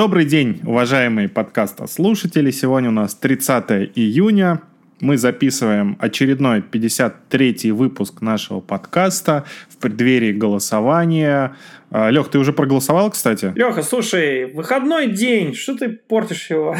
[0.00, 2.50] Добрый день, уважаемые подкаста слушатели.
[2.50, 4.62] Сегодня у нас 30 июня.
[4.98, 11.54] Мы записываем очередной 53-й выпуск нашего подкаста в преддверии голосования.
[11.90, 13.52] А, Лех, ты уже проголосовал, кстати?
[13.54, 16.74] Леха, слушай, выходной день, что ты портишь его?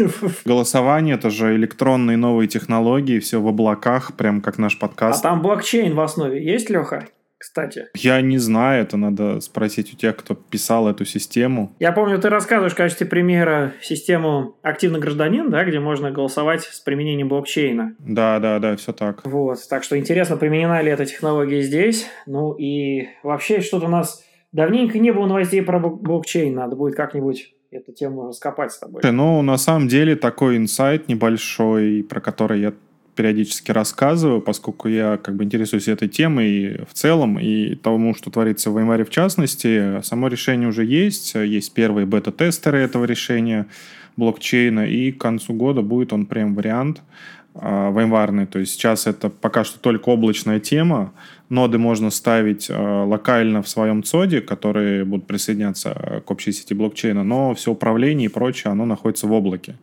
[0.44, 5.24] Голосование, это же электронные новые технологии, все в облаках, прям как наш подкаст.
[5.24, 7.06] А там блокчейн в основе есть, Леха?
[7.38, 7.86] Кстати?
[7.94, 11.72] Я не знаю, это надо спросить у тех, кто писал эту систему.
[11.78, 16.80] Я помню, ты рассказываешь в качестве примера систему «Активный гражданин», да, где можно голосовать с
[16.80, 17.94] применением блокчейна.
[17.98, 19.24] Да, да, да, все так.
[19.24, 22.06] Вот, так что интересно, применена ли эта технология здесь.
[22.26, 27.52] Ну и вообще что-то у нас давненько не было новостей про блокчейн, надо будет как-нибудь
[27.70, 29.02] эту тему раскопать с тобой.
[29.04, 32.72] Ну, на самом деле, такой инсайт небольшой, про который я
[33.16, 38.70] периодически рассказываю, поскольку я как бы интересуюсь этой темой в целом и тому, что творится
[38.70, 40.00] в январе в частности.
[40.02, 43.66] Само решение уже есть, есть первые бета-тестеры этого решения
[44.16, 47.02] блокчейна, и к концу года будет он прям вариант
[47.54, 48.46] э, ваймварный.
[48.46, 51.12] То есть сейчас это пока что только облачная тема.
[51.48, 57.24] Ноды можно ставить э, локально в своем ЦОДе, которые будут присоединяться к общей сети блокчейна,
[57.24, 59.76] но все управление и прочее, оно находится в облаке.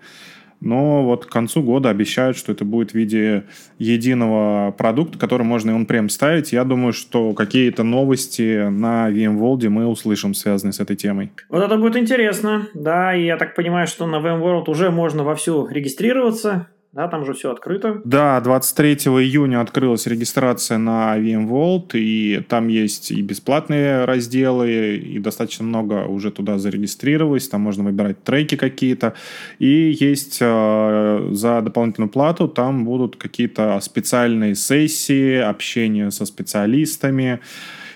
[0.64, 3.44] Но вот к концу года обещают, что это будет в виде
[3.80, 6.54] единого продукта, который можно и он прям ставить.
[6.54, 11.32] Я думаю, что какие-то новости на VMworld мы услышим, связанные с этой темой.
[11.50, 12.68] Вот это будет интересно.
[12.74, 17.34] Да, и я так понимаю, что на VMworld уже можно вовсю регистрироваться да, там уже
[17.34, 18.02] все открыто.
[18.06, 25.66] Да, 23 июня открылась регистрация на VMworld, и там есть и бесплатные разделы, и достаточно
[25.66, 29.16] много уже туда зарегистрировалось, там можно выбирать треки какие-то,
[29.58, 37.40] и есть э, за дополнительную плату, там будут какие-то специальные сессии, общение со специалистами,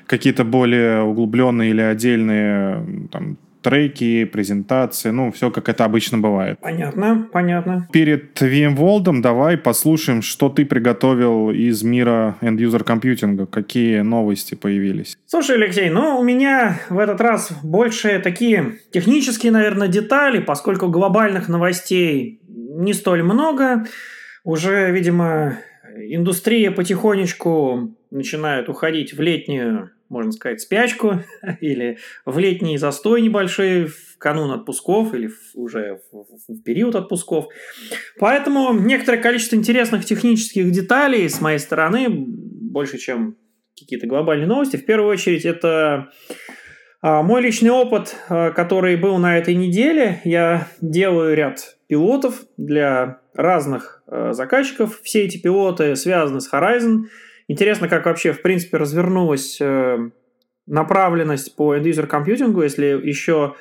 [0.08, 6.58] какие-то более углубленные или отдельные там, треки, презентации, ну, все как это обычно бывает.
[6.62, 7.90] Понятно, понятно.
[7.92, 15.18] Перед VMworld давай послушаем, что ты приготовил из мира end-user компьютинга, какие новости появились.
[15.26, 21.50] Слушай, Алексей, ну, у меня в этот раз больше такие технические, наверное, детали, поскольку глобальных
[21.50, 23.86] новостей не столь много.
[24.46, 25.58] Уже, видимо,
[25.98, 31.24] индустрия потихонечку начинает уходить в летнюю можно сказать, спячку
[31.62, 37.48] или в летний застой небольшой в канун отпусков или уже в, в период отпусков.
[38.20, 43.38] Поэтому некоторое количество интересных технических деталей с моей стороны, больше, чем
[43.80, 44.78] какие-то глобальные новости.
[44.78, 46.12] В первую очередь, это
[47.02, 50.22] а, мой личный опыт, а, который был на этой неделе.
[50.24, 55.00] Я делаю ряд пилотов для разных а, заказчиков.
[55.04, 57.04] Все эти пилоты связаны с Horizon–
[57.48, 59.98] Интересно, как вообще, в принципе, развернулась э,
[60.66, 63.56] направленность по end-user компьютингу, если еще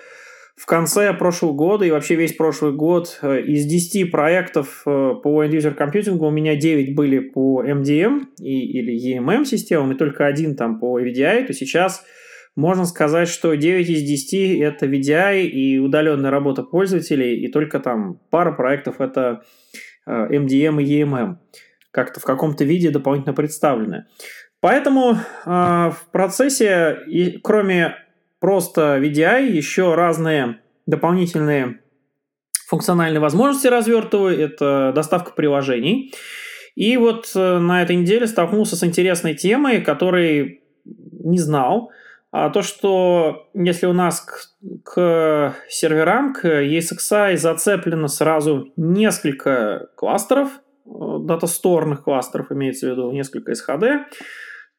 [0.56, 5.44] в конце прошлого года и вообще весь прошлый год э, из 10 проектов э, по
[5.44, 10.56] end-user компьютингу у меня 9 были по MDM и, или EMM системам, и только один
[10.56, 12.04] там по VDI, то сейчас
[12.56, 18.18] можно сказать, что 9 из 10 это VDI и удаленная работа пользователей, и только там
[18.30, 19.42] пара проектов это
[20.08, 21.36] MDM и EMM
[21.96, 24.04] как-то в каком-то виде дополнительно представлены.
[24.60, 27.96] Поэтому э, в процессе, и, кроме
[28.38, 31.80] просто VDI, еще разные дополнительные
[32.68, 34.38] функциональные возможности развертываю.
[34.38, 36.12] Это доставка приложений.
[36.74, 41.92] И вот э, на этой неделе столкнулся с интересной темой, которой не знал.
[42.30, 44.50] А то, что если у нас к,
[44.84, 50.50] к серверам, к ESXi зацеплено сразу несколько кластеров–
[50.86, 54.04] датасторных кластеров, имеется в виду несколько SHD,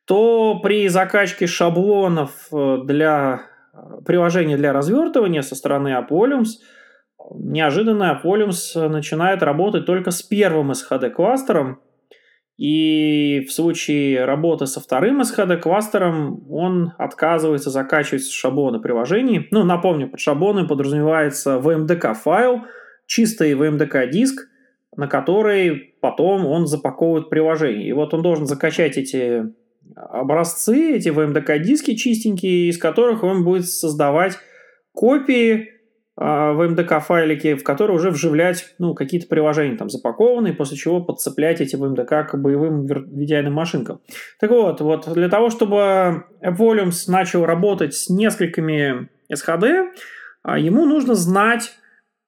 [0.06, 3.42] то при закачке шаблонов э, для
[3.74, 6.62] э, приложения для развертывания со стороны Apoliums
[7.36, 11.82] неожиданно Apoliums начинает работать только с первым SHD-кластером,
[12.56, 19.50] и в случае работы со вторым SHD-кластером он отказывается закачивать шаблоны приложений.
[19.52, 22.62] Ну, напомню, под шаблоны подразумевается VMDK-файл,
[23.06, 24.48] чистый VMDK-диск–
[24.98, 27.88] на который потом он запаковывает приложение.
[27.88, 29.44] И вот он должен закачать эти
[29.96, 34.38] образцы, эти VMDK-диски чистенькие, из которых он будет создавать
[34.94, 35.70] копии
[36.16, 41.62] а, в MDK-файлике, в которые уже вживлять ну, какие-то приложения там запакованные, после чего подцеплять
[41.62, 44.02] эти VMDK к боевым VDI машинкам.
[44.40, 49.92] Так вот, вот для того, чтобы AppVolumes начал работать с несколькими SHD,
[50.42, 51.78] а, ему нужно знать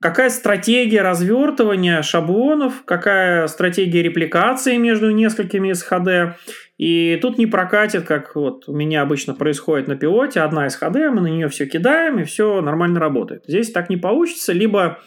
[0.02, 6.34] какая стратегия развертывания шаблонов, какая стратегия репликации между несколькими SHD.
[6.78, 11.22] И тут не прокатит, как вот у меня обычно происходит на пилоте, одна SHD, мы
[11.22, 13.44] на нее все кидаем, и все нормально работает.
[13.48, 15.00] Здесь так не получится, либо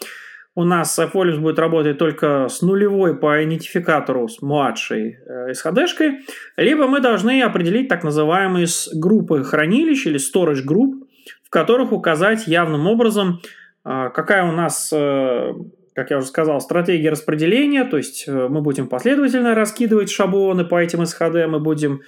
[0.55, 6.19] у нас Folius будет работать только с нулевой по идентификатору с младшей э, SHD-шкой,
[6.59, 11.09] либо мы должны определить так называемые группы хранилищ или storage групп,
[11.43, 15.53] в которых указать явным образом, э, какая у нас, э,
[15.95, 21.03] как я уже сказал, стратегия распределения, то есть мы будем последовательно раскидывать шаблоны по этим
[21.03, 22.01] SHD, мы будем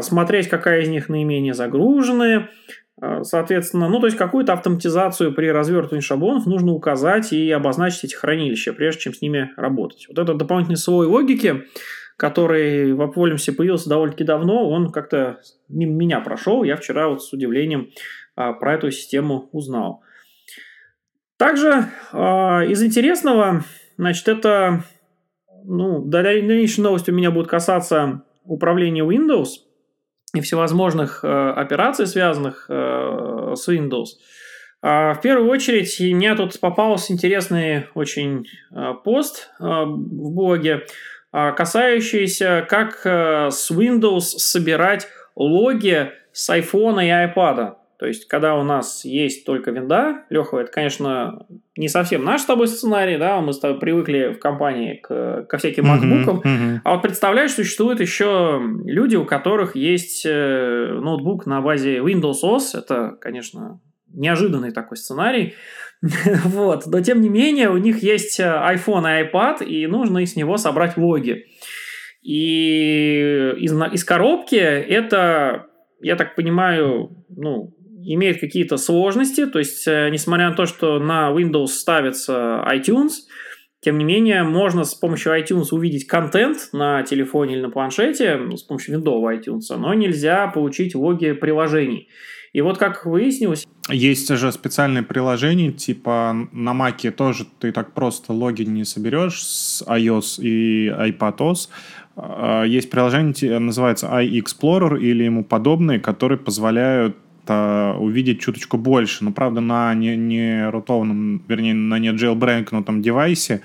[0.00, 2.48] смотреть, какая из них наименее загруженная,
[3.00, 8.14] а, соответственно, ну, то есть какую-то автоматизацию при развертывании шаблонов нужно указать и обозначить эти
[8.14, 10.06] хранилища, прежде чем с ними работать.
[10.08, 11.64] Вот этот дополнительный слой логики,
[12.16, 16.62] который в AppVolume появился довольно-таки давно, он как-то мимо меня прошел.
[16.62, 17.90] Я вчера вот с удивлением
[18.36, 20.02] а, про эту систему узнал.
[21.40, 23.64] Также а, из интересного,
[23.96, 24.84] значит, это,
[25.64, 29.48] ну, дальнейшие новости у меня будут касаться управления Windows–
[30.34, 34.06] и всевозможных э, операций, связанных э, с Windows.
[34.82, 40.86] А в первую очередь, мне тут попался интересный очень э, пост в блоге,
[41.32, 47.74] э, касающийся, как с Windows собирать логи с iPhone и iPad.
[48.00, 52.46] То есть, когда у нас есть только винда, Леха, это, конечно, не совсем наш с
[52.46, 56.78] тобой сценарий, да, мы с тобой привыкли в компании к, ко всяким макбукам, uh-huh, uh-huh.
[56.82, 62.78] а вот представляешь, существуют еще люди, у которых есть э, ноутбук на базе Windows OS,
[62.78, 65.52] это, конечно, неожиданный такой сценарий,
[66.44, 70.36] вот, но тем не менее у них есть э, iPhone и iPad, и нужно из
[70.36, 71.44] него собрать логи.
[72.22, 75.66] И из, из коробки это,
[76.00, 77.74] я так понимаю, ну,
[78.04, 83.10] имеет какие-то сложности, то есть, э, несмотря на то, что на Windows ставится iTunes,
[83.80, 88.62] тем не менее, можно с помощью iTunes увидеть контент на телефоне или на планшете, с
[88.62, 92.08] помощью виндового iTunes, но нельзя получить логи приложений.
[92.52, 93.66] И вот как выяснилось...
[93.88, 99.82] Есть же специальные приложения, типа на Маке тоже ты так просто логи не соберешь с
[99.86, 101.68] iOS и iPadOS.
[102.16, 107.16] А, есть приложение, называется iExplorer или ему подобные, которые позволяют
[107.48, 109.24] увидеть чуточку больше.
[109.24, 113.62] Но, правда, на не, не рутованном, вернее, на не jailbreakнутом девайсе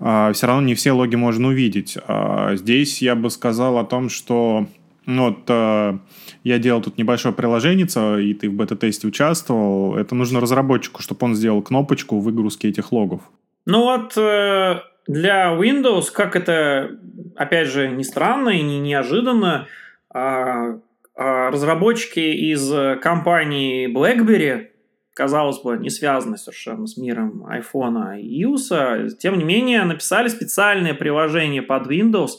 [0.00, 1.98] а, все равно не все логи можно увидеть.
[2.06, 4.66] А, здесь я бы сказал о том, что
[5.04, 5.98] ну, вот, а,
[6.42, 7.86] я делал тут небольшое приложение,
[8.22, 9.96] и ты в бета-тесте участвовал.
[9.96, 13.20] Это нужно разработчику, чтобы он сделал кнопочку выгрузки этих логов.
[13.66, 16.98] Ну вот э, для Windows, как это,
[17.36, 19.66] опять же, не странно и не неожиданно,
[20.08, 20.78] а,
[21.20, 24.68] разработчики из э, компании BlackBerry,
[25.12, 30.94] казалось бы, не связаны совершенно с миром iPhone и iOS, тем не менее написали специальное
[30.94, 32.30] приложение под Windows,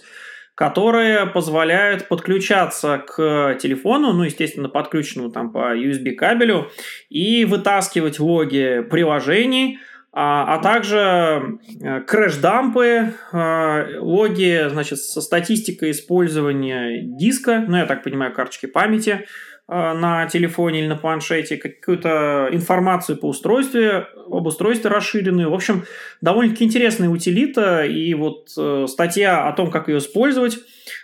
[0.55, 6.71] которые позволяют подключаться к телефону, ну, естественно, подключенному там по USB кабелю,
[7.09, 9.79] и вытаскивать логи приложений–
[10.13, 18.03] а, а также э, крэш-дампы, э, логи значит, со статистикой использования диска, ну, я так
[18.03, 19.23] понимаю, карточки памяти э,
[19.67, 23.79] на телефоне или на планшете, какую-то информацию по устройству,
[24.31, 25.49] об устройстве расширенную.
[25.49, 25.85] В общем,
[26.21, 28.49] довольно-таки интересная утилита, и вот
[28.89, 30.57] статья о том, как ее использовать,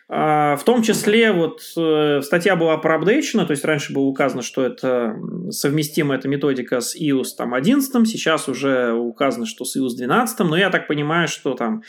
[0.10, 4.66] а, в том числе вот э, статья была проапдейчена, то есть раньше было указано, что
[4.66, 5.18] это
[5.50, 10.56] совместима эта методика с iOS там, 11, сейчас уже указано, что с iOS 12, но
[10.56, 11.82] я так понимаю, что там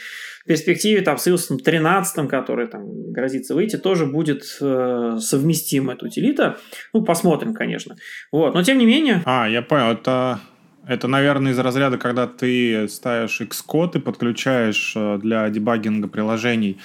[0.42, 6.06] в перспективе там, с iOS 13, который там грозится выйти, тоже будет э, совместим эта
[6.06, 6.58] утилита.
[6.92, 7.96] Ну, посмотрим, конечно.
[8.32, 8.52] Вот.
[8.52, 9.22] Но тем не менее...
[9.26, 10.40] А, я понял, это
[10.88, 16.78] это, наверное, из разряда, когда ты ставишь Xcode и подключаешь э, для дебагинга приложений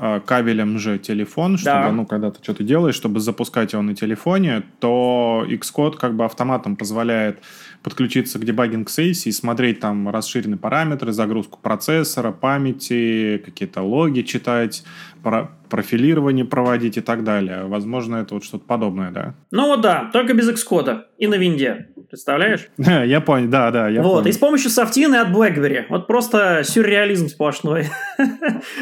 [0.00, 1.90] а, кабелем же телефон, чтобы, да.
[1.90, 6.76] ну, когда ты что-то делаешь, чтобы запускать его на телефоне, то Xcode как бы автоматом
[6.76, 7.40] позволяет
[7.82, 14.84] подключиться к дебагинг-сессии, смотреть там расширенные параметры, загрузку процессора, памяти, какие-то логи читать,
[15.22, 17.64] про профилирование проводить и так далее.
[17.64, 19.34] Возможно, это вот что-то подобное, да?
[19.50, 21.88] Ну вот да, только без Xcode и на винде.
[22.08, 22.68] Представляешь?
[22.78, 23.88] Я понял, да, да.
[23.88, 24.28] Я вот, понял.
[24.28, 25.84] и с помощью софтины от BlackBerry.
[25.90, 27.86] Вот просто сюрреализм сплошной.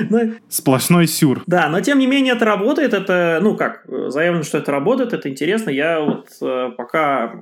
[0.08, 1.42] Ну, сплошной сюр.
[1.46, 2.94] Да, но тем не менее это работает.
[2.94, 5.70] Это, ну как, заявлено, что это работает, это интересно.
[5.70, 7.32] Я вот э, пока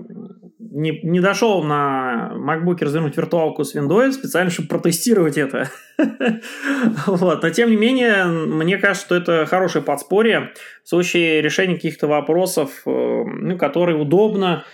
[0.70, 5.70] не, не дошел на MacBook развернуть виртуалку с Windows специально, чтобы протестировать это.
[7.06, 7.42] вот.
[7.42, 10.52] Но тем не менее, мне кажется, что это хорошее подспорье
[10.82, 14.64] в случае решения каких-то вопросов, э, ну, которые удобно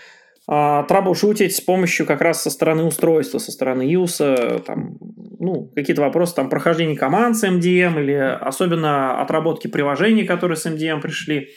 [0.53, 4.99] а, траблшутить с помощью как раз со стороны устройства, со стороны iOS, там,
[5.39, 11.01] ну, какие-то вопросы там прохождения команд с MDM или особенно отработки приложений, которые с MDM
[11.01, 11.51] пришли.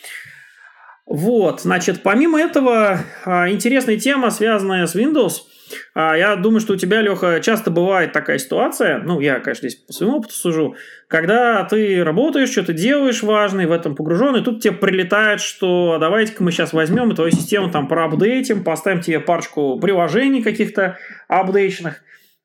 [1.05, 5.33] Вот, значит, помимо этого, а, интересная тема, связанная с Windows–
[5.93, 9.79] а, я думаю, что у тебя, Леха, часто бывает такая ситуация, ну, я, конечно, здесь
[9.79, 10.75] по своему опыту сужу,
[11.07, 16.43] когда ты работаешь, что-то делаешь важное, в этом погружен, и тут тебе прилетает, что давайте-ка
[16.43, 22.01] мы сейчас возьмем и твою систему там проапдейтим, поставим тебе парочку приложений каких-то апдейчных,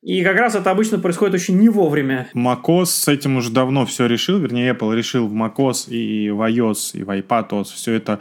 [0.09, 2.29] и как раз это обычно происходит очень не вовремя.
[2.35, 6.99] macOS с этим уже давно все решил, вернее, Apple решил в macOS и в iOS,
[6.99, 8.19] и в iPadOS все это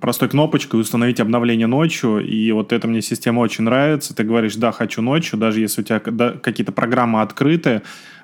[0.00, 4.14] простой кнопочкой установить обновление ночью, и вот эта мне система очень нравится.
[4.14, 7.80] Ты говоришь, да, хочу ночью, даже если у тебя какие-то программы открыты,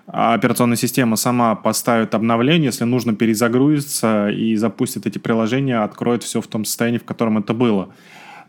[0.07, 6.43] а операционная система сама поставит обновление, если нужно перезагрузиться и запустит эти приложения, откроет все
[6.43, 7.89] в том состоянии, в котором это было.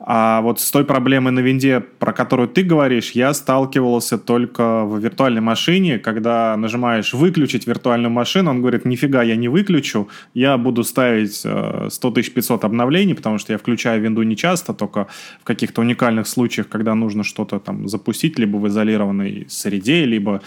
[0.04, 4.98] А вот с той проблемой на винде, про которую ты говоришь, я сталкивался только в
[4.98, 10.84] виртуальной машине, когда нажимаешь «выключить виртуальную машину», он говорит «нифига, я не выключу, я буду
[10.84, 15.08] ставить 100 500 обновлений, потому что я включаю винду не часто, только
[15.40, 20.42] в каких-то уникальных случаях, когда нужно что-то там запустить, либо в изолированной среде, либо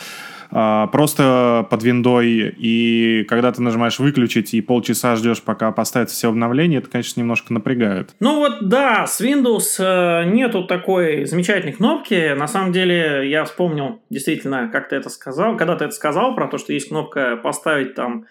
[0.51, 6.79] просто под виндой, и когда ты нажимаешь выключить и полчаса ждешь, пока поставится все обновления,
[6.79, 8.15] это, конечно, немножко напрягает.
[8.21, 12.35] Ну вот да, с Windows э, нету такой замечательной кнопки.
[12.35, 16.49] На самом деле, я вспомнил действительно, как ты это сказал, когда ты это сказал, про
[16.49, 18.27] то, что есть кнопка поставить там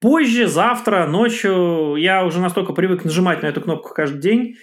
[0.00, 1.96] позже, завтра, ночью.
[1.96, 4.56] Я уже настолько привык нажимать на эту кнопку каждый день,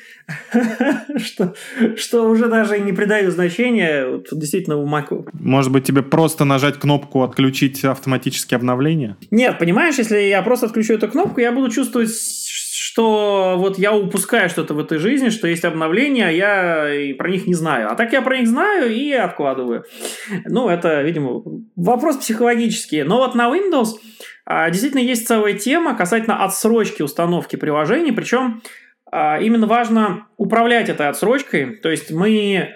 [1.17, 1.53] что,
[1.95, 5.27] что уже даже не придаю значения вот, действительно в Mac.
[5.33, 9.17] Может быть, тебе просто нажать кнопку «Отключить автоматические обновления»?
[9.31, 12.11] Нет, понимаешь, если я просто отключу эту кнопку, я буду чувствовать
[12.93, 17.47] что вот я упускаю что-то в этой жизни, что есть обновления, а я про них
[17.47, 17.91] не знаю.
[17.91, 19.85] А так я про них знаю и откладываю.
[20.45, 21.41] Ну, это, видимо,
[21.75, 23.01] вопрос психологический.
[23.01, 23.93] Но вот на Windows
[24.47, 28.61] действительно есть целая тема касательно отсрочки установки приложений, причем
[29.15, 32.71] а, именно важно управлять этой отсрочкой, то есть мы, э,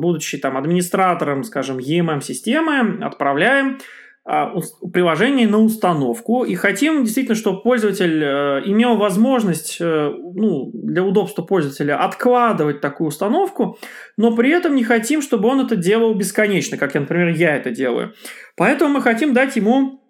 [0.00, 3.78] будучи там администратором, скажем, EMM-системы, отправляем
[4.24, 4.52] а,
[4.92, 11.42] приложение на установку и хотим действительно, чтобы пользователь э, имел возможность э, ну, для удобства
[11.42, 13.78] пользователя откладывать такую установку,
[14.16, 18.14] но при этом не хотим, чтобы он это делал бесконечно, как, например, я это делаю.
[18.56, 20.02] Поэтому мы хотим дать ему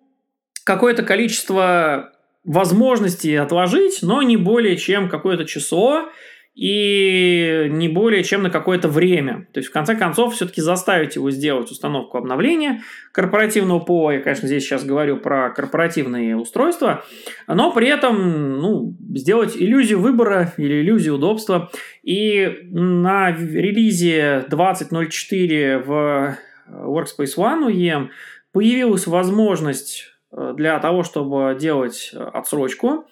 [0.69, 2.13] какое-то количество
[2.45, 6.11] возможностей отложить, но не более чем какое-то число
[6.55, 9.49] и не более чем на какое-то время.
[9.55, 12.83] То есть, в конце концов, все-таки заставить его сделать установку обновления
[13.13, 14.13] корпоративного ПО.
[14.13, 17.03] Я, конечно, здесь сейчас говорю про корпоративные устройства,
[17.47, 21.71] но при этом ну, сделать иллюзию выбора или иллюзию удобства.
[22.03, 26.37] И на релизе 20.04 в
[26.69, 28.09] Workspace ONE UEM
[28.53, 33.07] появилась возможность для того, чтобы делать э, отсрочку.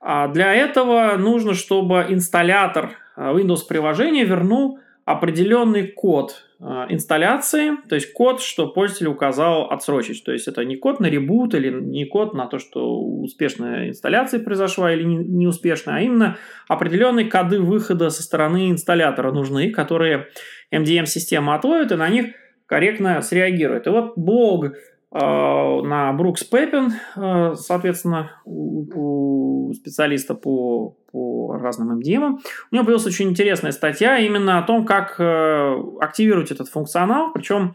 [0.00, 6.46] А для этого нужно, чтобы инсталлятор э, Windows приложения вернул определенный код
[6.90, 10.22] инсталляции, то есть код, что пользователь указал отсрочить.
[10.22, 14.38] То есть это не код на ребут или не код на то, что успешная инсталляция
[14.38, 16.36] произошла или неуспешная, а именно
[16.68, 20.28] определенные коды выхода со стороны инсталлятора нужны, которые
[20.72, 22.26] MDM-система отловит и на них
[22.66, 23.88] корректно среагирует.
[23.88, 32.38] И вот блог Э, на Брукс Пеппин, э, соответственно, у, специалиста по, по разным MDM.
[32.70, 37.32] У него появилась очень интересная статья именно о том, как э, активировать этот функционал.
[37.32, 37.74] Причем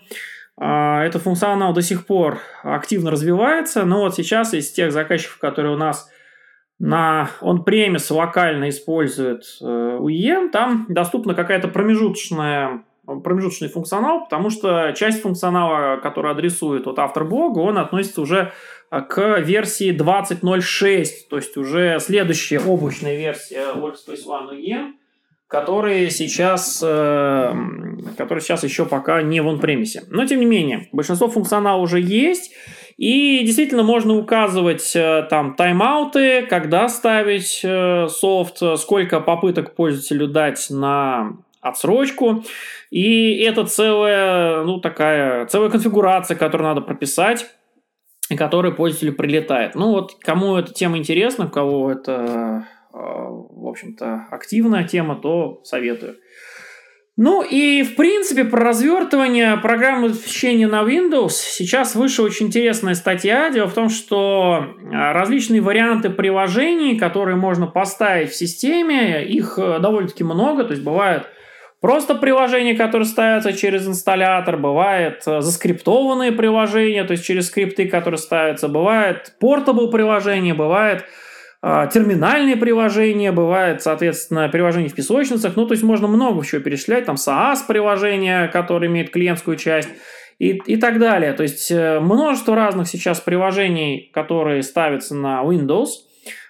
[0.59, 5.77] этот функционал до сих пор активно развивается, но вот сейчас из тех заказчиков, которые у
[5.77, 6.09] нас
[6.79, 15.97] на он-премис локально используют UEM, там доступна какая-то промежуточная промежуточный функционал, потому что часть функционала,
[15.97, 18.51] который адресует вот автор блога, он относится уже
[18.89, 24.93] а, к версии 20.06, то есть уже следующая облачная версия Workspace ONE UEM,
[25.47, 27.53] которые сейчас, э,
[28.17, 30.03] которые сейчас еще пока не в он-премисе.
[30.09, 32.53] Но, тем не менее, большинство функционала уже есть,
[32.97, 40.67] и действительно можно указывать э, там тайм-ауты, когда ставить э, софт, сколько попыток пользователю дать
[40.69, 41.37] на
[41.67, 42.43] отсрочку.
[42.89, 47.47] И это целая, ну, такая, целая конфигурация, которую надо прописать
[48.29, 49.75] и которая пользователю прилетает.
[49.75, 55.61] Ну, вот кому эта тема интересна, у кого это, э, в общем-то, активная тема, то
[55.63, 56.17] советую.
[57.19, 63.49] Ну и, в принципе, про развертывание программы обеспечения на Windows сейчас вышла очень интересная статья.
[63.49, 69.79] Дело в том, что а, различные варианты приложений, которые можно поставить в системе, их э,
[69.79, 70.63] довольно-таки много.
[70.63, 71.23] То есть бывает
[71.81, 78.17] просто приложения, которые ставятся через инсталлятор, бывает э, заскриптованные приложения, то есть через скрипты, которые
[78.17, 81.05] ставятся, бывает портабл приложения, бывает
[81.61, 87.05] э, терминальные приложения, бывает, соответственно, приложения в песочницах, ну, то есть можно много чего перечислять,
[87.05, 89.89] там SaaS приложения, которые имеют клиентскую часть,
[90.39, 91.33] и, и так далее.
[91.33, 95.87] То есть э, множество разных сейчас приложений, которые ставятся на Windows–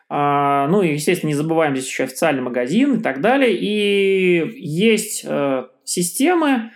[0.10, 3.54] ну и, естественно, не забываем здесь еще официальный магазин и так далее.
[3.54, 6.72] И есть э, системы,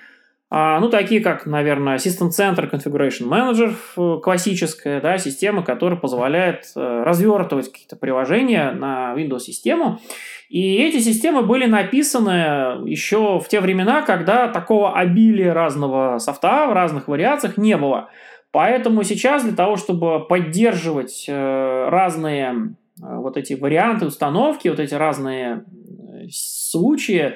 [0.51, 7.03] э, ну, такие как, наверное, System Center Configuration Manager, классическая да, система, которая позволяет э,
[7.05, 10.01] развертывать какие-то приложения на Windows-систему.
[10.49, 16.73] И эти системы были написаны еще в те времена, когда такого обилия разного софта в
[16.73, 18.09] разных вариациях не было.
[18.51, 22.53] Поэтому сейчас для того, чтобы поддерживать э, разные а,
[23.01, 27.35] вот эти варианты установки, вот эти разные э, случаи,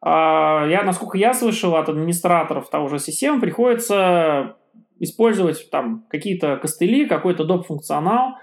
[0.00, 4.56] а, я, насколько я слышал от администраторов того же системы, приходится
[4.98, 7.66] использовать там какие-то костыли, какой-то доп.
[7.66, 8.34] функционал.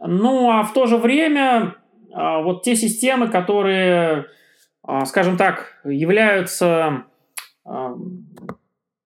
[0.00, 1.76] Ну, а в то же время
[2.12, 4.26] а, вот те системы, которые,
[5.04, 7.04] скажем так, являются,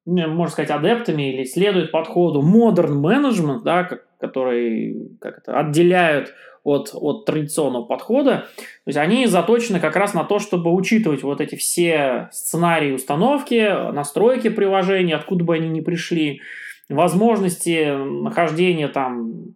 [0.07, 7.25] можно сказать, адептами или следуют подходу modern management, да, который как это, отделяют от, от
[7.27, 8.49] традиционного подхода.
[8.57, 13.93] То есть они заточены как раз на то, чтобы учитывать вот эти все сценарии установки,
[13.93, 16.41] настройки приложения, откуда бы они ни пришли,
[16.89, 19.55] возможности нахождения там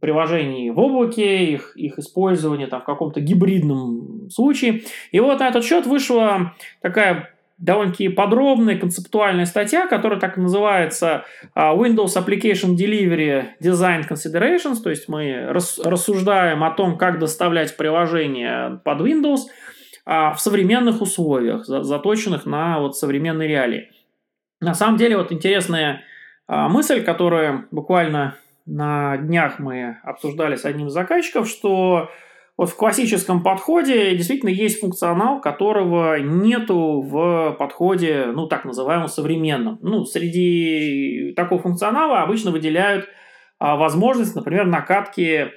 [0.00, 4.82] приложений в облаке, их, их использование там, в каком-то гибридном случае.
[5.12, 11.24] И вот на этот счет вышла такая довольно-таки подробная концептуальная статья, которая так и называется
[11.54, 18.80] а, Windows Application Delivery Design Considerations, то есть мы рассуждаем о том, как доставлять приложение
[18.84, 19.40] под Windows
[20.04, 23.90] а, в современных условиях, заточенных на вот современные реалии.
[24.60, 26.02] На самом деле вот интересная
[26.46, 32.10] а, мысль, которую буквально на днях мы обсуждали с одним из заказчиков, что
[32.58, 39.78] вот в классическом подходе действительно есть функционал, которого нету в подходе, ну, так называемом современном.
[39.80, 43.08] Ну, среди такого функционала обычно выделяют
[43.58, 45.50] а, возможность, например, накатки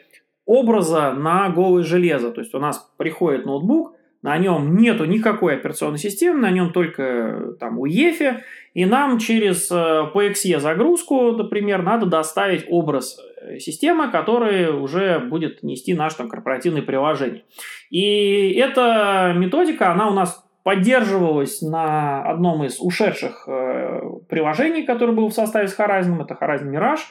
[0.46, 2.32] образа на голое железо.
[2.32, 7.56] То есть у нас приходит ноутбук, на нем нету никакой операционной системы, на нем только
[7.60, 8.38] там UEFI,
[8.74, 9.76] и нам через э,
[10.14, 13.20] PXE загрузку, например, надо доставить образ
[13.60, 17.44] системы, который уже будет нести наше там корпоративное приложение.
[17.90, 25.30] И эта методика, она у нас поддерживалась на одном из ушедших э, приложений, которое было
[25.30, 27.02] в составе с Horizon, это Horizon Mirage–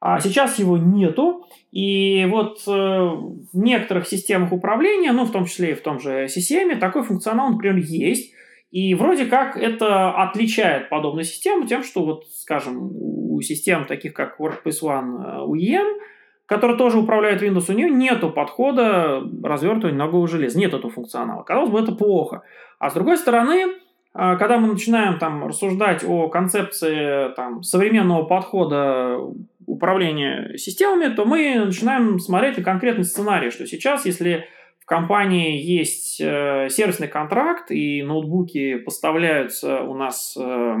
[0.00, 5.72] а сейчас его нету, и вот э, в некоторых системах управления, ну, в том числе
[5.72, 8.32] и в том же CCM, такой функционал, например, есть.
[8.70, 14.38] И вроде как это отличает подобную систему тем, что вот, скажем, у систем таких как
[14.38, 16.00] WordPress ONE UEM, э,
[16.46, 21.42] который тоже управляет Windows, у нее нету подхода развертывания ногового железа, нет этого функционала.
[21.42, 22.42] Казалось бы, это плохо.
[22.78, 23.70] А с другой стороны, э,
[24.14, 29.18] когда мы начинаем там рассуждать о концепции там, современного подхода
[29.66, 34.46] управления системами, то мы начинаем смотреть на конкретный сценарий, что сейчас, если
[34.90, 40.76] компании есть э, сервисный контракт и ноутбуки поставляются у нас, э,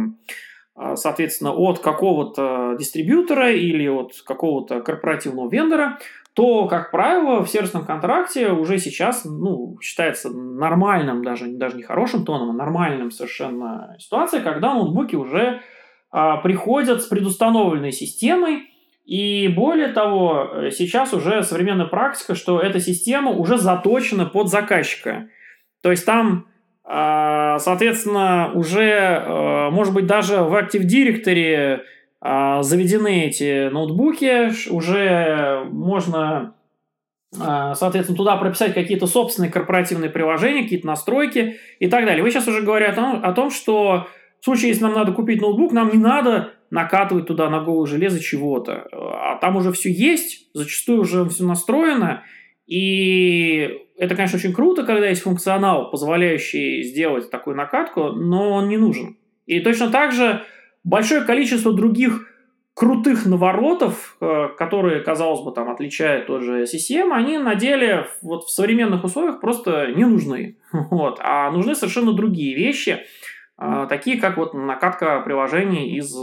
[0.76, 5.98] э, соответственно, от какого-то дистрибьютора или от какого-то корпоративного вендора,
[6.34, 12.24] то, как правило, в сервисном контракте уже сейчас ну, считается нормальным, даже, даже не хорошим
[12.24, 15.60] тоном, а нормальным совершенно ситуация, когда ноутбуки уже
[16.10, 18.69] а, приходят с предустановленной системой,
[19.04, 25.28] и более того, э, сейчас уже современная практика, что эта система уже заточена под заказчика.
[25.82, 26.46] То есть там,
[26.84, 31.80] а, соответственно, уже, э, может быть, даже в Active Directory
[32.22, 36.54] а, заведены эти ноутбуки, уже можно,
[37.40, 42.22] а, соответственно, туда прописать какие-то собственные корпоративные приложения, какие-то настройки и так далее.
[42.22, 44.06] Вы сейчас уже говорите о том, что
[44.40, 48.20] в случае, если нам надо купить ноутбук, нам не надо накатывать туда на голое железо
[48.20, 48.88] чего-то.
[48.92, 52.22] А там уже все есть, зачастую уже все настроено.
[52.66, 58.76] И это, конечно, очень круто, когда есть функционал, позволяющий сделать такую накатку, но он не
[58.76, 59.16] нужен.
[59.46, 60.44] И точно так же
[60.84, 62.26] большое количество других
[62.74, 68.44] крутых наворотов, э, которые, казалось бы, там отличают тот же CCM, они на деле вот
[68.44, 70.56] в современных условиях просто не нужны.
[70.72, 71.18] Вот.
[71.20, 73.00] А нужны совершенно другие вещи–
[73.88, 76.14] такие как вот накатка приложений из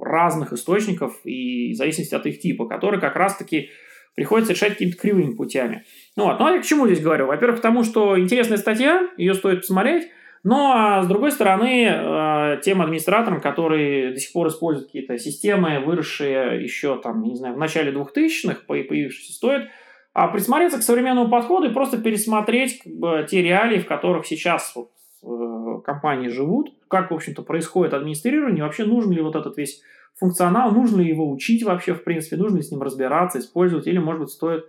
[0.00, 3.70] разных источников и в зависимости от их типа, которые как раз-таки
[4.14, 5.84] приходится решать какими-то кривыми путями.
[6.16, 6.38] Ну, вот.
[6.38, 7.26] ну а я к чему здесь говорю?
[7.26, 10.08] Во-первых, к тому, что интересная статья, ее стоит посмотреть.
[10.44, 15.78] Но, а с другой стороны, э, тем администраторам, которые до сих пор используют какие-то системы,
[15.78, 19.68] выросшие еще там, не знаю, в начале 2000-х, появившиеся, стоит
[20.14, 24.72] а присмотреться к современному подходу и просто пересмотреть как бы, те реалии, в которых сейчас
[24.74, 24.90] вот,
[25.22, 29.82] э, компании живут, как, в общем-то, происходит администрирование, вообще нужен ли вот этот весь
[30.18, 33.98] функционал, нужно ли его учить вообще, в принципе, нужно ли с ним разбираться, использовать, или,
[33.98, 34.64] может быть, стоит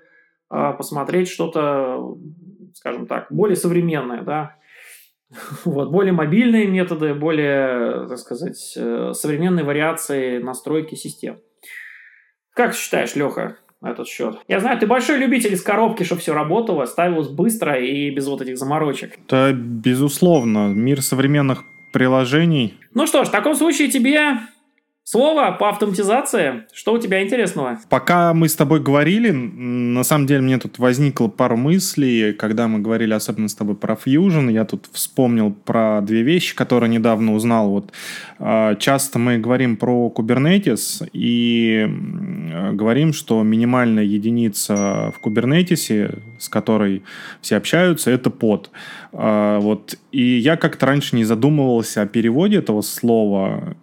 [0.51, 2.17] э, посмотреть что-то,
[2.73, 4.55] скажем так, более современное, да,
[5.65, 11.39] вот, более мобильные методы, более, так сказать, э, современные вариации настройки систем.
[12.51, 14.38] Как считаешь, Леха, на этот счет.
[14.48, 18.41] Я знаю, ты большой любитель из коробки, чтобы все работало, ставилось быстро и без вот
[18.41, 19.19] этих заморочек.
[19.28, 20.69] Да, безусловно.
[20.69, 22.76] Мир современных приложений.
[22.96, 24.39] Ну что ж, в таком случае тебе
[25.05, 26.63] Слово по автоматизации.
[26.71, 27.77] Что у тебя интересного?
[27.89, 32.79] Пока мы с тобой говорили, на самом деле мне тут возникло пару мыслей, когда мы
[32.79, 37.69] говорили особенно с тобой про Fusion, я тут вспомнил про две вещи, которые недавно узнал.
[37.69, 37.91] Вот
[38.39, 41.85] а, часто мы говорим про Kubernetes и
[42.71, 47.03] говорим, что минимальная единица в Kubernetes, с которой
[47.41, 48.69] все общаются, это под.
[49.13, 49.95] А, вот.
[50.12, 53.76] И я как-то раньше не задумывался о переводе этого слова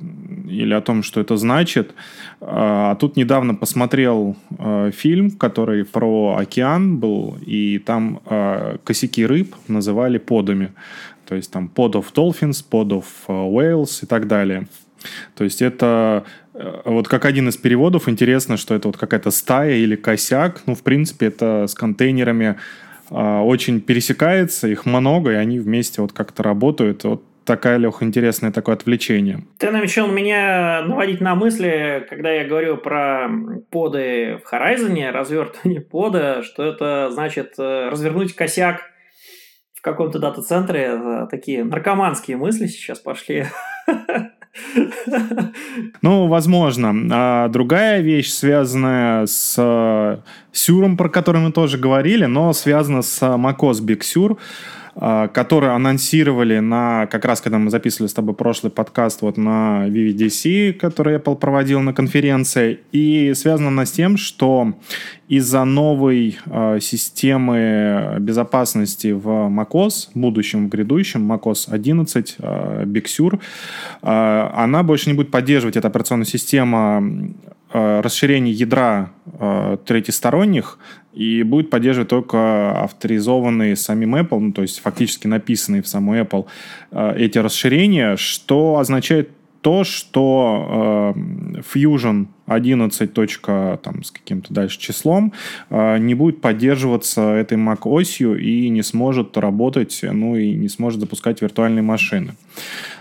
[0.49, 1.95] или о том, что это значит.
[2.40, 9.55] А тут недавно посмотрел э, фильм, который про океан был, и там э, косяки рыб
[9.69, 10.73] называли подами.
[11.27, 14.66] То есть там pod of dolphins, pod of whales и так далее.
[15.37, 16.25] То есть это
[16.85, 20.62] вот как один из переводов, интересно, что это вот какая-то стая или косяк.
[20.66, 22.57] Ну, в принципе, это с контейнерами
[23.11, 27.05] очень пересекается, их много, и они вместе вот как-то работают.
[27.05, 29.44] Вот такая, Лех, интересное такое отвлечение.
[29.59, 33.29] Ты начал меня наводить на мысли, когда я говорю про
[33.70, 38.83] поды в Horizon, развертывание пода, что это значит э, развернуть косяк
[39.75, 41.27] в каком-то дата-центре.
[41.31, 43.46] Такие наркоманские мысли сейчас пошли.
[46.03, 46.95] Ну, возможно.
[47.11, 50.19] А другая вещь, связанная с э,
[50.53, 54.33] Сюром, про который мы тоже говорили, но связана с macOS Big Sur.
[54.33, 54.39] А,
[54.94, 60.74] которые анонсировали на, как раз когда мы записывали с тобой прошлый подкаст, вот на VVDC,
[60.74, 64.74] который Apple проводил на конференции, и связано она с тем, что
[65.31, 73.05] из-за новой э, системы безопасности в macOS, в будущем, в грядущем, macOS 11, э, Big
[73.05, 77.00] Sur, э, она больше не будет поддерживать, эта операционная система,
[77.72, 80.79] э, расширение ядра э, третьесторонних
[81.12, 86.46] и будет поддерживать только авторизованные самим Apple, ну, то есть фактически написанные в самой Apple
[86.92, 93.12] э, эти расширения, что означает то, что э, Fusion 11.
[93.83, 95.33] там, с каким-то дальше числом
[95.68, 101.01] э, не будет поддерживаться этой Mac осью и не сможет работать, ну и не сможет
[101.01, 102.35] запускать виртуальные машины.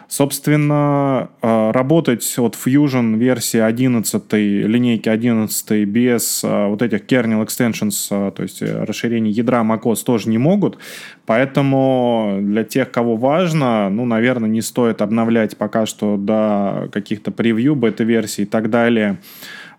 [0.09, 8.07] Собственно, э, работать от Fusion версии 11, линейки 11 без э, вот этих kernel extensions,
[8.09, 10.79] э, то есть расширений ядра macOS тоже не могут.
[11.27, 17.75] Поэтому для тех, кого важно, ну, наверное, не стоит обновлять пока что до каких-то превью,
[17.75, 19.19] бета-версий и так далее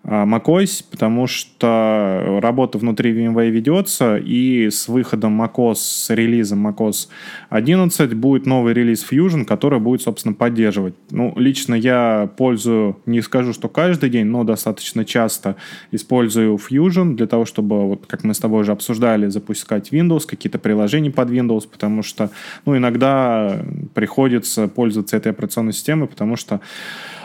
[0.03, 7.09] macOS, потому что работа внутри VMware ведется, и с выходом macOS, с релизом macOS
[7.51, 10.95] 11 будет новый релиз Fusion, который будет, собственно, поддерживать.
[11.11, 15.57] Ну, лично я пользую, не скажу, что каждый день, но достаточно часто
[15.93, 20.59] использую Fusion для того, чтобы, вот как мы с тобой уже обсуждали, запускать Windows, какие-то
[20.59, 22.31] приложения под Windows, потому что,
[22.65, 23.63] ну, иногда
[23.95, 26.61] приходится пользоваться этой операционной системой, потому что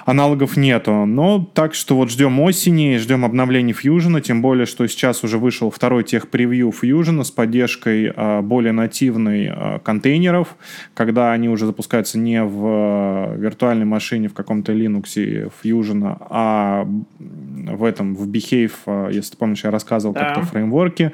[0.06, 1.06] аналогов нету.
[1.06, 5.72] Но так что вот ждем осени, ждем обновлений Fusion, тем более, что сейчас уже вышел
[5.72, 10.56] второй тех превью Fusion с поддержкой а, более нативной а, контейнеров,
[10.94, 16.88] когда они уже запускаются не в а, виртуальной машине в каком-то Linux Fusion, а
[17.20, 20.22] в этом, в Behave, если ты помнишь, я рассказывал да.
[20.22, 21.08] как-то фреймворке.
[21.08, 21.12] А,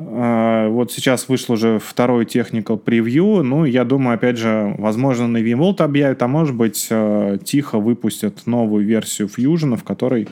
[0.00, 3.42] вот сейчас вышел уже второй technical preview.
[3.42, 8.46] Ну, я думаю, опять же, возможно, на VMworld объявят, а может быть, э, тихо выпустят
[8.46, 10.26] новую версию Fusion, в которой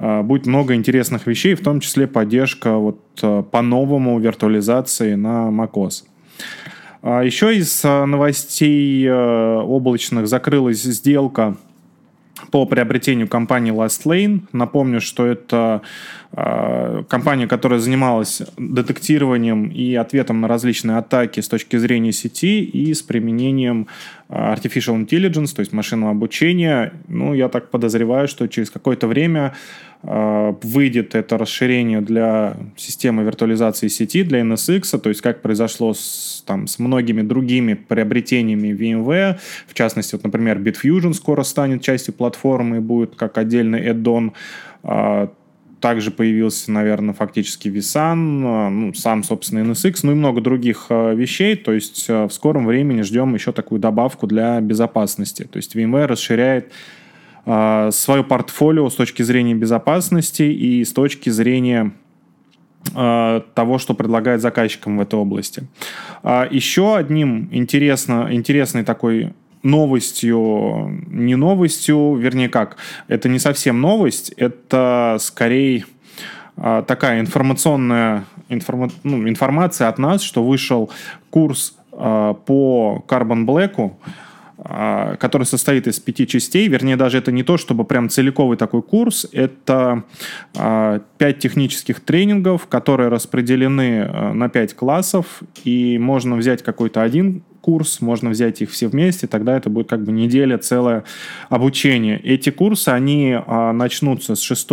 [0.00, 6.02] э, будет много интересных вещей, в том числе поддержка вот э, по-новому виртуализации на macOS.
[7.00, 11.56] А еще из новостей облачных закрылась сделка
[12.50, 14.40] по приобретению компании Last Lane.
[14.52, 15.82] Напомню, что это
[16.32, 22.92] э, компания, которая занималась детектированием и ответом на различные атаки с точки зрения сети и
[22.94, 23.86] с применением
[24.28, 26.92] Artificial Intelligence, то есть машинного обучения.
[27.08, 29.54] Ну, я так подозреваю, что через какое-то время
[29.97, 36.44] э, выйдет это расширение для системы виртуализации сети, для NSX, то есть как произошло с,
[36.46, 42.76] там, с многими другими приобретениями VMware, в частности, вот, например, Bitfusion скоро станет частью платформы
[42.76, 44.32] и будет как отдельный add-on,
[44.84, 45.28] э,
[45.80, 48.14] также появился, наверное, фактически vSAN,
[48.70, 51.54] ну, сам, собственно, NSX, ну и много других вещей.
[51.54, 55.44] То есть в скором времени ждем еще такую добавку для безопасности.
[55.44, 56.72] То есть VMware расширяет а,
[57.92, 61.92] свое портфолио с точки зрения безопасности и с точки зрения
[62.94, 65.66] а, того, что предлагает заказчикам в этой области.
[66.22, 72.76] А, еще одним интересно, интересной такой новостью, не новостью, вернее как,
[73.08, 75.84] это не совсем новость, это скорее
[76.56, 80.90] такая информационная информа, ну, информация от нас, что вышел
[81.30, 83.90] курс по Carbon Black, а,
[84.68, 89.26] который состоит из пяти частей, вернее, даже это не то, чтобы прям целиковый такой курс,
[89.32, 90.04] это
[90.56, 97.42] а, пять технических тренингов, которые распределены а, на пять классов, и можно взять какой-то один
[97.68, 101.04] курс, можно взять их все вместе, тогда это будет как бы неделя целое
[101.50, 102.18] обучение.
[102.18, 104.68] Эти курсы, они а, начнутся с 6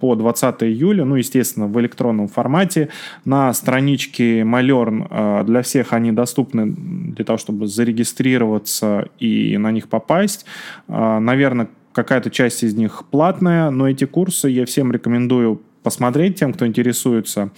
[0.00, 2.88] по 20 июля, ну, естественно, в электронном формате.
[3.26, 6.74] На страничке Malern а, для всех они доступны
[7.14, 10.46] для того, чтобы зарегистрироваться и на них попасть.
[10.88, 16.54] А, наверное, какая-то часть из них платная, но эти курсы я всем рекомендую посмотреть тем,
[16.54, 17.50] кто интересуется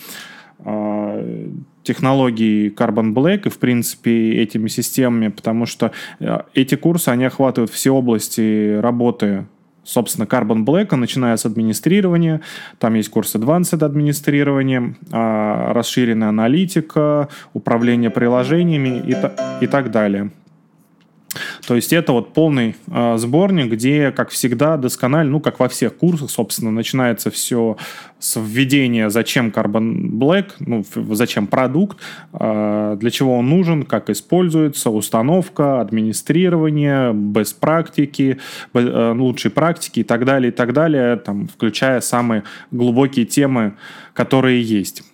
[1.83, 7.71] технологий Carbon Black и, в принципе, этими системами, потому что э, эти курсы, они охватывают
[7.71, 9.47] все области работы
[9.83, 12.43] собственно, Carbon Black, начиная с администрирования.
[12.79, 19.17] Там есть курс Advanced администрирования, а, расширенная аналитика, управление приложениями и,
[19.65, 20.31] и так далее.
[21.71, 25.97] То есть это вот полный э, сборник, где, как всегда, досконально, ну, как во всех
[25.97, 27.77] курсах, собственно, начинается все
[28.19, 31.99] с введения, зачем Carbon Black, ну, зачем продукт,
[32.33, 38.41] э, для чего он нужен, как используется, установка, администрирование, best практики,
[38.75, 43.75] э, лучшие практики и так далее, и так далее, там, включая самые глубокие темы,
[44.13, 45.05] которые есть.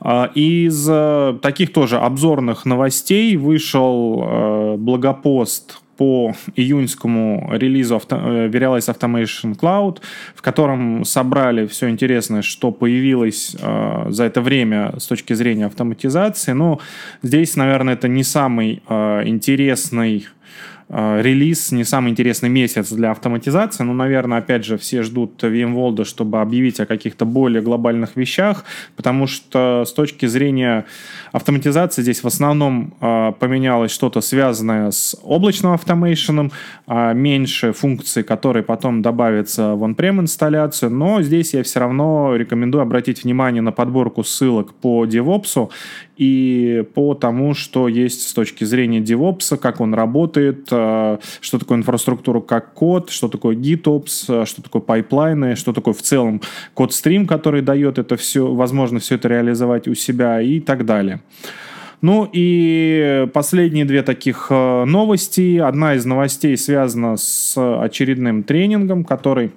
[0.00, 8.94] А, из э, таких тоже обзорных новостей вышел э, благопост по июньскому релизу э, Verialize
[8.94, 9.98] Automation Cloud,
[10.34, 13.56] в котором собрали все интересное, что появилось
[14.08, 16.52] за это время с точки зрения автоматизации.
[16.52, 16.78] Но
[17.22, 23.84] здесь, наверное, это не самый интересный Э, релиз не самый интересный месяц для автоматизации.
[23.84, 28.64] Ну, наверное, опять же, все ждут VMworld, чтобы объявить о каких-то более глобальных вещах,
[28.96, 30.86] потому что с точки зрения
[31.32, 36.52] автоматизации здесь в основном э, поменялось что-то связанное с облачным автомейшеном,
[36.86, 42.82] э, меньше функций, которые потом добавятся в on-prem инсталляцию, но здесь я все равно рекомендую
[42.82, 45.70] обратить внимание на подборку ссылок по DevOps
[46.18, 51.78] и по тому, что есть с точки зрения DevOps, как он работает, э, что такое
[51.78, 56.40] инфраструктура как код, что такое GitOps, э, что такое пайплайны, что такое в целом
[56.74, 61.20] Code Stream, который дает это все, возможно все это реализовать у себя и так далее.
[62.00, 65.58] Ну и последние две таких э, новости.
[65.58, 69.52] Одна из новостей связана с очередным тренингом, который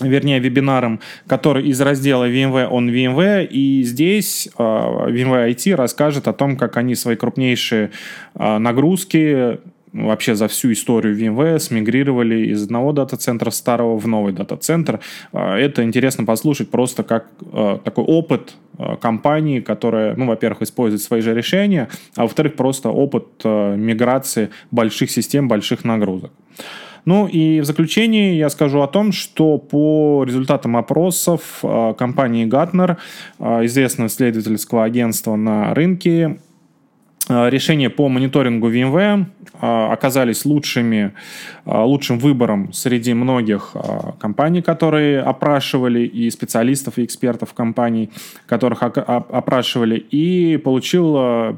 [0.00, 6.32] вернее, вебинаром, который из раздела VMware on VMware, и здесь э, VMware IT расскажет о
[6.32, 7.90] том, как они свои крупнейшие
[8.34, 9.58] э, нагрузки
[9.92, 14.98] вообще за всю историю VMware смигрировали из одного дата-центра старого в новый дата-центр.
[15.32, 18.54] Э, это интересно послушать просто как э, такой опыт
[19.00, 25.46] компании, которая, ну, во-первых, использует свои же решения, а во-вторых, просто опыт миграции больших систем,
[25.46, 26.32] больших нагрузок.
[27.04, 32.96] Ну и в заключение я скажу о том, что по результатам опросов э, компании Gartner,
[33.38, 36.38] э, известного исследовательского агентства на рынке,
[37.28, 39.26] решения по мониторингу VMware
[39.60, 41.12] оказались лучшими,
[41.64, 43.74] лучшим выбором среди многих
[44.18, 48.10] компаний, которые опрашивали, и специалистов, и экспертов компаний,
[48.46, 51.14] которых опрашивали, и получил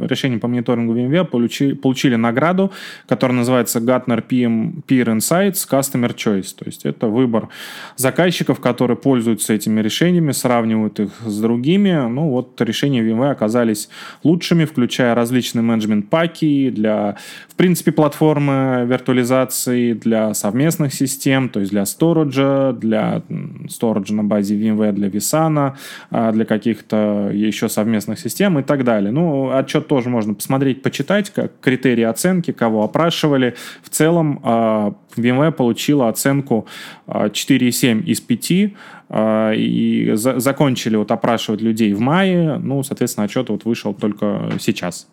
[0.06, 2.70] решение по мониторингу VMware, получили, получили награду,
[3.08, 7.48] которая называется Gartner PM Peer Insights Customer Choice, то есть это выбор
[7.96, 13.88] заказчиков, которые пользуются этими решениями, сравнивают их с другими, ну вот решения VMware оказались
[14.22, 17.16] лучшими, включая различные различные менеджмент-паки, для,
[17.48, 23.22] в принципе, платформы виртуализации, для совместных систем, то есть для сториджа, для
[23.68, 25.74] сториджа на базе VMware, для Visana,
[26.10, 29.12] а, для каких-то еще совместных систем и так далее.
[29.12, 33.54] Ну, отчет тоже можно посмотреть, почитать, как критерии оценки, кого опрашивали.
[33.82, 36.66] В целом, а, VMware получила оценку
[37.06, 43.48] 4,7 из 5, а, и за, закончили вот опрашивать людей в мае, ну, соответственно, отчет
[43.48, 45.08] вот вышел только сейчас.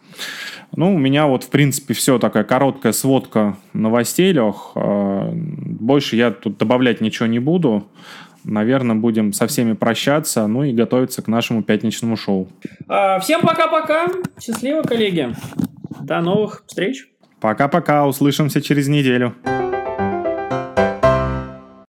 [0.75, 4.71] Ну, у меня вот, в принципе, все, такая короткая сводка новостей, Лех.
[4.75, 7.88] А, больше я тут добавлять ничего не буду.
[8.43, 12.49] Наверное, будем со всеми прощаться, ну и готовиться к нашему пятничному шоу.
[12.88, 14.08] А, всем пока-пока.
[14.41, 15.36] Счастливо, коллеги.
[16.01, 17.08] До новых встреч.
[17.39, 18.08] Пока-пока.
[18.08, 19.36] Услышимся через неделю.